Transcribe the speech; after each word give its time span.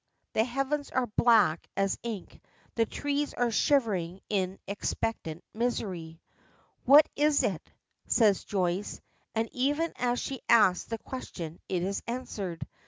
The 0.33 0.45
heavens 0.45 0.89
are 0.89 1.05
black 1.05 1.69
as 1.77 1.99
ink, 2.01 2.41
the 2.73 2.87
trees 2.87 3.35
are 3.35 3.51
shivering 3.51 4.19
in 4.29 4.57
expectant 4.67 5.43
misery. 5.53 6.19
"What 6.85 7.07
is 7.15 7.43
it?" 7.43 7.61
says 8.07 8.43
Joyce, 8.43 8.99
and 9.35 9.47
even 9.51 9.93
as 9.97 10.19
she 10.19 10.41
asks 10.49 10.85
the 10.85 10.97
question 10.97 11.59
it 11.69 11.83
is 11.83 12.01
answered. 12.07 12.65